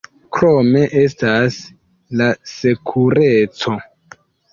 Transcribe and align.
Krome 0.35 0.79
estas 1.01 1.57
la 2.21 2.29
sekureco. 2.53 3.75